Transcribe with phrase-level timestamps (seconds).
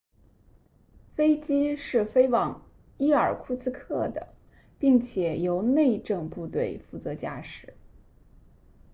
[1.13, 2.63] 飞机是飞往
[2.97, 4.33] 伊尔库茨克 irkutsk 的
[4.79, 7.75] 并且由内政部队负责驾驶